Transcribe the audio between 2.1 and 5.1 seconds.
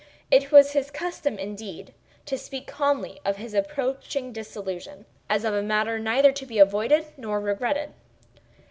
to speak calmly of his approaching dissolution,